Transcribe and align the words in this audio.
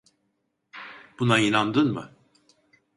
Buna 1.19 1.37
inandın 1.39 1.91
mı? 1.93 2.15